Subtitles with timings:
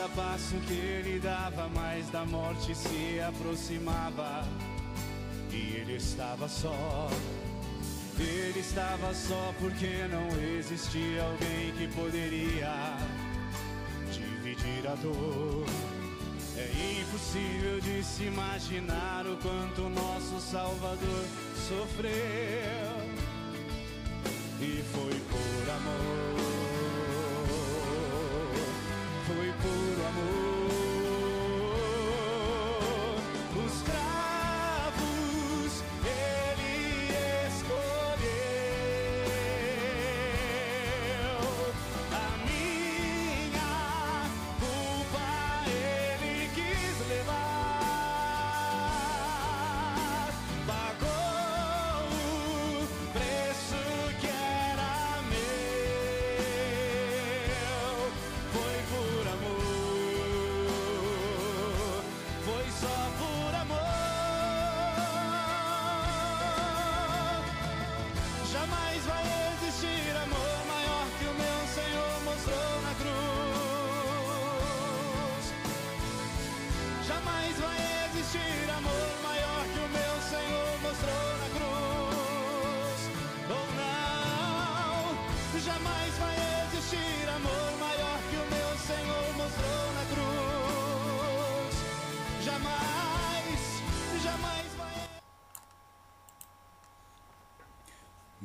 [0.00, 4.46] cada passo que ele dava, mais da morte se aproximava.
[5.52, 7.08] E ele estava só.
[8.18, 12.96] Ele estava só porque não existia alguém que poderia
[14.10, 15.66] dividir a dor.
[16.56, 21.24] É impossível de se imaginar o quanto nosso Salvador
[21.68, 22.10] sofreu.
[24.60, 26.39] E foi por amor.
[29.62, 30.59] Por amor.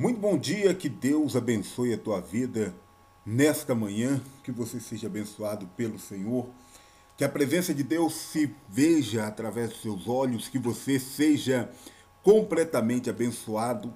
[0.00, 2.74] Muito bom dia, que Deus abençoe a tua vida
[3.22, 6.48] nesta manhã, que você seja abençoado pelo Senhor,
[7.18, 11.70] que a presença de Deus se veja através dos seus olhos, que você seja
[12.22, 13.92] completamente abençoado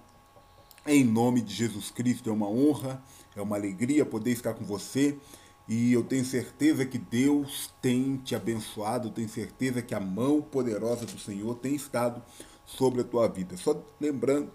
[0.86, 2.28] em nome de Jesus Cristo.
[2.28, 3.02] É uma honra,
[3.34, 5.18] é uma alegria poder estar com você
[5.66, 11.06] e eu tenho certeza que Deus tem te abençoado, tenho certeza que a mão poderosa
[11.06, 12.22] do Senhor tem estado
[12.66, 13.56] sobre a tua vida.
[13.56, 14.50] Só lembrando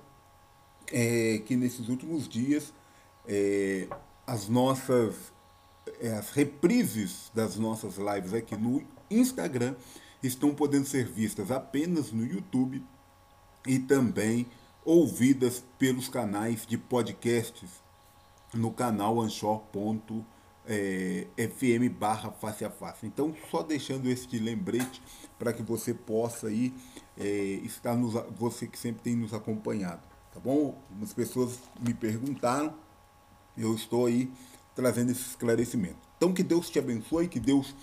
[0.92, 2.74] é, que nesses últimos dias
[3.28, 3.88] é,
[4.26, 5.34] as nossas
[6.00, 9.76] é, as reprises das nossas lives aqui no Instagram
[10.22, 12.84] estão podendo ser vistas apenas no YouTube
[13.66, 14.46] e também
[14.86, 17.70] ouvidas pelos canais de podcasts
[18.54, 20.14] no canal anchor.fm
[21.98, 23.06] barra face a face.
[23.06, 25.02] Então, só deixando este lembrete
[25.38, 26.74] para que você possa aí
[27.18, 27.26] é,
[27.64, 30.02] estar nos, você que sempre tem nos acompanhado,
[30.34, 30.82] tá bom?
[30.90, 32.74] Algumas pessoas me perguntaram,
[33.58, 34.32] eu estou aí
[34.76, 35.98] trazendo esse esclarecimento.
[36.18, 37.76] Então, que Deus te abençoe, que Deus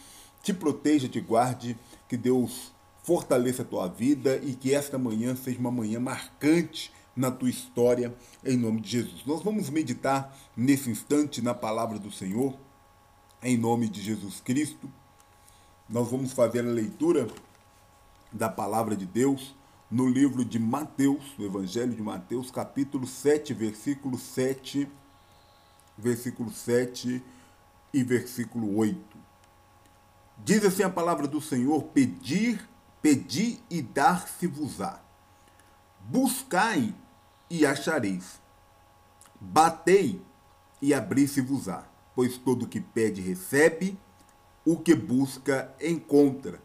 [0.42, 1.76] te proteja, te guarde,
[2.08, 7.30] que Deus fortaleça a tua vida e que esta manhã seja uma manhã marcante na
[7.30, 8.14] tua história,
[8.44, 9.24] em nome de Jesus.
[9.24, 12.54] Nós vamos meditar nesse instante na palavra do Senhor,
[13.42, 14.90] em nome de Jesus Cristo.
[15.88, 17.26] Nós vamos fazer a leitura
[18.32, 19.54] da palavra de Deus
[19.90, 24.88] no livro de Mateus, no Evangelho de Mateus, capítulo 7, versículo 7,
[25.96, 27.22] versículo 7
[27.92, 28.98] e versículo 8.
[30.38, 32.68] Diz assim a palavra do Senhor: Pedir,
[33.00, 35.00] pedi e dar-se-vos-á.
[36.00, 36.94] Buscai
[37.48, 38.40] e achareis.
[39.40, 40.20] Batei
[40.82, 41.84] e abri-se-vos-á.
[42.14, 43.98] Pois todo que pede recebe,
[44.64, 46.60] o que busca encontra,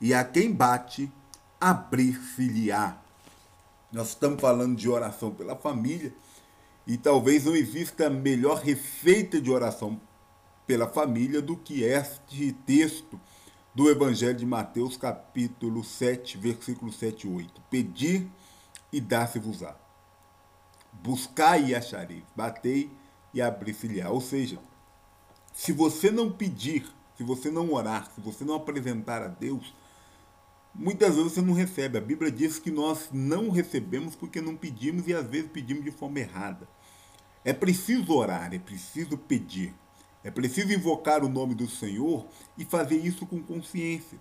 [0.00, 1.12] e a quem bate,
[1.64, 2.98] abrir-se-lhe-á.
[3.90, 6.12] Nós estamos falando de oração pela família,
[6.86, 9.98] e talvez não exista melhor receita de oração
[10.66, 13.18] pela família do que este texto
[13.74, 17.62] do Evangelho de Mateus, capítulo 7, versículo 7 e 8.
[17.70, 18.30] Pedir
[18.92, 19.74] e dar-se-vos-á.
[20.92, 22.24] Buscai e achareis.
[22.36, 22.90] Batei
[23.32, 24.10] e abrir-se-lhe-á.
[24.10, 24.58] Ou seja,
[25.54, 26.86] se você não pedir,
[27.16, 29.72] se você não orar, se você não apresentar a Deus,
[30.74, 31.98] muitas vezes você não recebe.
[31.98, 35.90] A Bíblia diz que nós não recebemos porque não pedimos e às vezes pedimos de
[35.90, 36.68] forma errada.
[37.44, 39.74] É preciso orar, é preciso pedir.
[40.22, 42.26] É preciso invocar o nome do Senhor
[42.56, 44.18] e fazer isso com consciência,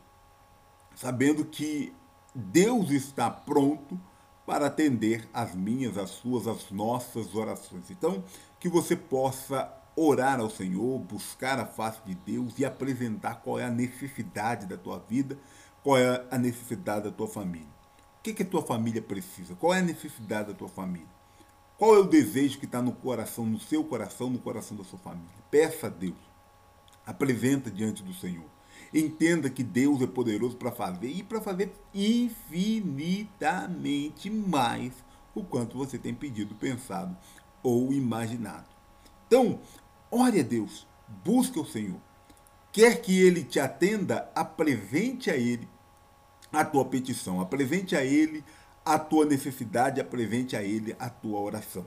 [0.93, 1.93] sabendo que
[2.35, 3.97] Deus está pronto
[4.45, 7.89] para atender as minhas, as suas, as nossas orações.
[7.89, 8.21] Então,
[8.59, 13.63] que você possa orar ao Senhor, buscar a face de Deus e apresentar qual é
[13.63, 15.37] a necessidade da tua vida,
[15.83, 17.67] qual é a necessidade da tua família.
[18.19, 19.53] O que, que a tua família precisa?
[19.55, 21.11] Qual é a necessidade da tua família?
[21.77, 24.99] Qual é o desejo que está no coração, no seu coração, no coração da sua
[24.99, 25.27] família?
[25.51, 26.15] Peça a Deus.
[27.05, 28.45] Apresenta diante do Senhor.
[28.93, 34.93] Entenda que Deus é poderoso para fazer e para fazer infinitamente mais
[35.35, 37.17] o quanto você tem pedido, pensado
[37.61, 38.69] ou imaginado.
[39.27, 39.59] Então,
[40.09, 40.87] ore a Deus,
[41.25, 41.99] busque o Senhor.
[42.71, 45.67] quer que ele te atenda, apresente a ele
[46.53, 48.43] a tua petição, apresente a ele
[48.85, 51.85] a tua necessidade, apresente a ele a tua oração.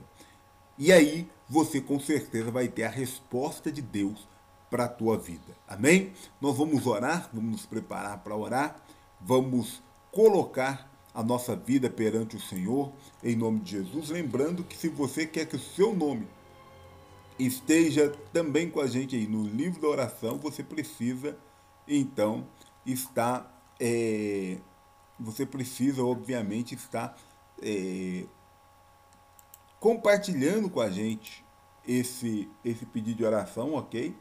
[0.77, 4.27] E aí você com certeza vai ter a resposta de Deus
[4.69, 5.55] para a tua vida.
[5.67, 6.11] Amém?
[6.41, 8.75] Nós vamos orar, vamos nos preparar para orar,
[9.21, 9.81] vamos
[10.11, 12.91] colocar a nossa vida perante o Senhor
[13.23, 16.27] em nome de Jesus, lembrando que se você quer que o seu nome
[17.39, 21.37] esteja também com a gente aí no livro da oração, você precisa
[21.87, 22.45] então
[22.85, 24.57] estar é,
[25.19, 27.17] você precisa obviamente estar
[27.61, 28.25] é,
[29.79, 31.45] compartilhando com a gente
[31.87, 34.15] esse esse pedido de oração, ok?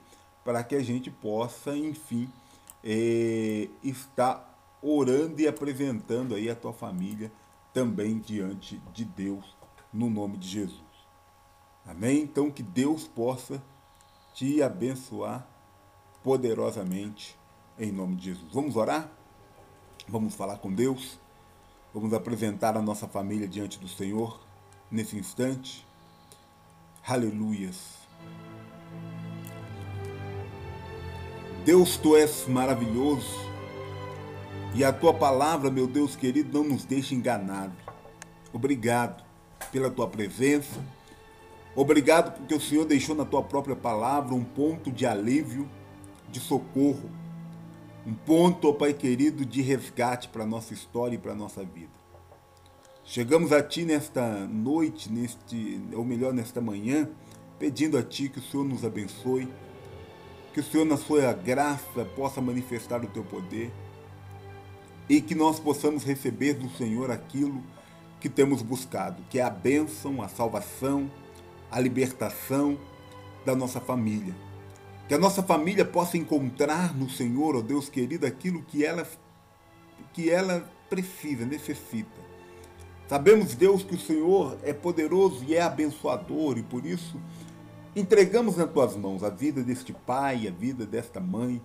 [0.47, 2.31] para que a gente possa, enfim,
[2.85, 7.33] é, estar orando e apresentando aí a tua família
[7.75, 9.45] também diante de Deus,
[9.93, 10.81] no nome de Jesus.
[11.85, 12.21] Amém?
[12.21, 13.61] Então que Deus possa
[14.35, 15.45] te abençoar
[16.23, 17.37] poderosamente
[17.77, 18.53] em nome de Jesus.
[18.53, 19.11] Vamos orar?
[20.09, 21.19] Vamos falar com Deus?
[21.93, 24.39] Vamos apresentar a nossa família diante do Senhor
[24.89, 25.85] nesse instante?
[27.05, 27.97] Aleluias.
[31.65, 33.35] Deus, tu és maravilhoso.
[34.77, 37.75] E a tua palavra, meu Deus querido, não nos deixa enganado.
[38.53, 39.25] Obrigado
[39.73, 40.81] pela tua presença.
[41.75, 45.69] Obrigado porque o Senhor deixou na tua própria palavra um ponto de alívio,
[46.31, 47.11] de socorro.
[48.07, 51.65] Um ponto, ó Pai querido, de resgate para a nossa história e para a nossa
[51.65, 51.91] vida.
[53.05, 57.09] Chegamos a Ti nesta noite, neste, ou melhor, nesta manhã,
[57.59, 59.49] pedindo a Ti que o Senhor nos abençoe
[60.57, 63.71] que o Senhor, na sua graça, possa manifestar o teu poder
[65.07, 67.63] e que nós possamos receber do Senhor aquilo
[68.19, 71.11] que temos buscado, que é a bênção, a salvação,
[71.71, 72.79] a libertação
[73.45, 74.35] da nossa família.
[75.09, 79.07] Que a nossa família possa encontrar no Senhor, ó Deus querido, aquilo que ela,
[80.13, 82.27] que ela precisa, necessita.
[83.09, 87.21] Sabemos, Deus, que o Senhor é poderoso e é abençoador, e por isso
[87.97, 91.63] Entregamos nas tuas mãos a vida deste pai, a vida desta mãe,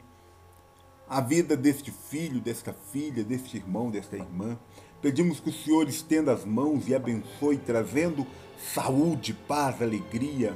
[1.06, 4.58] a vida deste filho, desta filha, deste irmão, desta irmã.
[5.02, 8.26] Pedimos que o Senhor estenda as mãos e abençoe, trazendo
[8.74, 10.56] saúde, paz, alegria.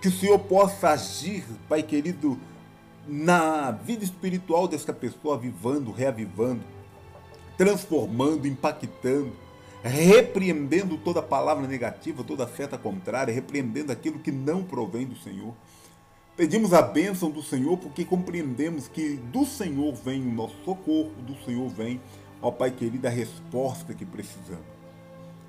[0.00, 2.38] Que o Senhor possa agir, Pai querido,
[3.06, 6.62] na vida espiritual desta pessoa, avivando, reavivando,
[7.56, 9.32] transformando, impactando
[9.86, 15.54] repreendendo toda palavra negativa, toda seta contrária, repreendendo aquilo que não provém do Senhor.
[16.36, 21.34] Pedimos a bênção do Senhor porque compreendemos que do Senhor vem o nosso socorro, do
[21.44, 22.00] Senhor vem,
[22.42, 24.66] ó Pai querido, a resposta que precisamos.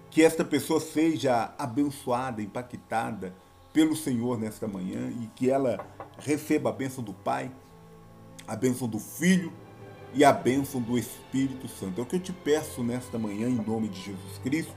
[0.09, 3.33] Que esta pessoa seja abençoada, impactada
[3.77, 5.87] pelo Senhor nesta manhã e que ela
[6.17, 7.51] receba a bênção do Pai,
[8.47, 9.53] a bênção do Filho
[10.15, 12.01] e a bênção do Espírito Santo.
[12.01, 14.73] É o que eu te peço nesta manhã, em nome de Jesus Cristo,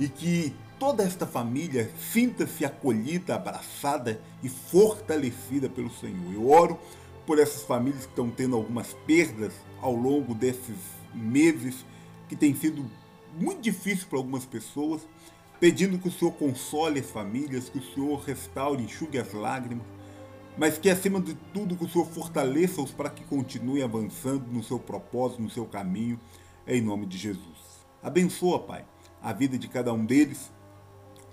[0.00, 6.34] e que toda esta família sinta-se acolhida, abraçada e fortalecida pelo Senhor.
[6.34, 6.76] Eu oro
[7.24, 10.76] por essas famílias que estão tendo algumas perdas ao longo desses
[11.14, 11.86] meses,
[12.28, 12.84] que tem sido
[13.38, 15.06] muito difícil para algumas pessoas,
[15.60, 19.86] pedindo que o Senhor console as famílias, que o Senhor restaure, enxugue as lágrimas,
[20.56, 24.78] mas que acima de tudo que o Senhor fortaleça-os para que continuem avançando no seu
[24.78, 26.18] propósito, no seu caminho,
[26.66, 27.84] em nome de Jesus.
[28.02, 28.86] Abençoa, Pai,
[29.22, 30.50] a vida de cada um deles,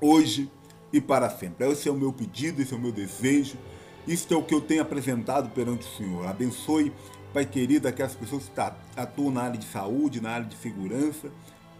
[0.01, 0.51] hoje
[0.91, 1.65] e para sempre.
[1.71, 3.57] Esse é o meu pedido, esse é o meu desejo,
[4.05, 6.27] isso é o que eu tenho apresentado perante o Senhor.
[6.27, 6.91] Abençoe,
[7.33, 11.31] Pai querido, aquelas pessoas que atuam na área de saúde, na área de segurança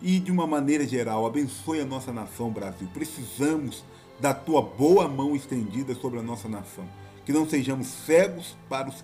[0.01, 1.25] e de uma maneira geral.
[1.25, 2.87] Abençoe a nossa nação, Brasil.
[2.93, 3.83] Precisamos
[4.19, 6.87] da tua boa mão estendida sobre a nossa nação
[7.27, 9.03] que não sejamos cegos para os,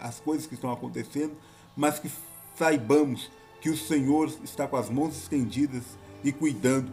[0.00, 1.36] as coisas que estão acontecendo,
[1.76, 2.10] mas que
[2.54, 3.30] saibamos
[3.60, 5.82] que o Senhor está com as mãos estendidas
[6.24, 6.90] e cuidando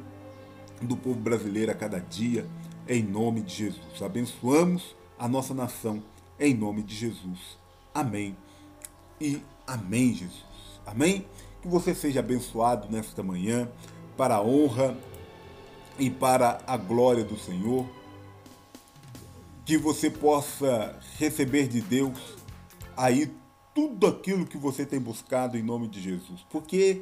[0.82, 2.46] do povo brasileiro a cada dia,
[2.90, 4.02] em nome de Jesus.
[4.02, 6.04] Abençoamos a nossa nação,
[6.38, 7.58] em nome de Jesus.
[7.94, 8.36] Amém.
[9.22, 10.44] E amém, Jesus.
[10.86, 11.26] Amém?
[11.66, 13.68] Que você seja abençoado nesta manhã,
[14.16, 14.96] para a honra
[15.98, 17.90] e para a glória do Senhor
[19.66, 22.20] que você possa receber de Deus
[22.96, 23.34] aí
[23.74, 26.46] tudo aquilo que você tem buscado em nome de Jesus.
[26.52, 27.02] Porque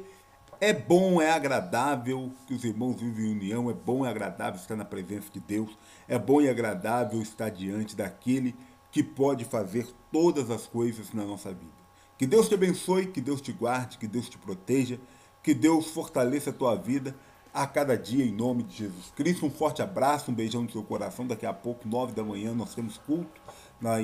[0.58, 4.76] é bom, é agradável que os irmãos vivem em união, é bom e agradável estar
[4.76, 5.76] na presença de Deus,
[6.08, 8.56] é bom e agradável estar diante daquele
[8.90, 11.83] que pode fazer todas as coisas na nossa vida.
[12.24, 14.98] Que Deus te abençoe, que Deus te guarde, que Deus te proteja,
[15.42, 17.14] que Deus fortaleça a tua vida
[17.52, 19.44] a cada dia, em nome de Jesus Cristo.
[19.44, 21.26] Um forte abraço, um beijão no seu coração.
[21.26, 23.42] Daqui a pouco, nove da manhã, nós temos culto
[23.78, 23.96] na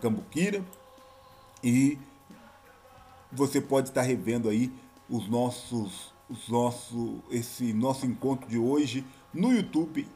[0.00, 0.64] Cambuquira.
[1.62, 1.98] E
[3.30, 4.72] você pode estar revendo aí
[5.06, 9.04] os nossos, os nosso, esse nosso encontro de hoje
[9.34, 10.08] no YouTube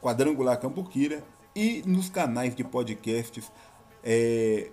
[0.00, 3.50] Quadrangular Cambuquira e nos canais de podcasts
[4.04, 4.70] é,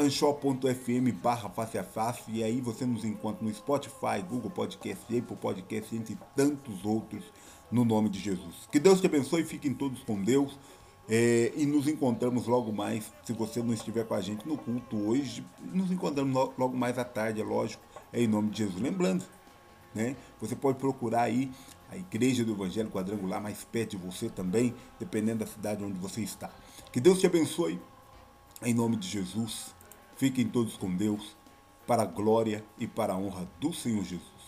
[0.00, 5.36] anchor.fm barra face a face e aí você nos encontra no Spotify, Google Podcast, Apple
[5.36, 7.24] Podcast entre tantos outros
[7.70, 8.68] no nome de Jesus.
[8.70, 10.58] Que Deus te abençoe, fiquem todos com Deus.
[11.08, 14.96] É, e nos encontramos logo mais, se você não estiver com a gente no culto
[14.96, 18.80] hoje, nos encontramos logo mais à tarde, é lógico, é em nome de Jesus.
[18.80, 19.24] Lembrando,
[19.92, 21.50] né, você pode procurar aí
[21.90, 26.20] a Igreja do Evangelho Quadrangular mais perto de você também, dependendo da cidade onde você
[26.20, 26.48] está.
[26.92, 27.80] Que Deus te abençoe,
[28.62, 29.74] em nome de Jesus.
[30.20, 31.34] Fiquem todos com Deus,
[31.86, 34.39] para a glória e para a honra do Senhor Jesus.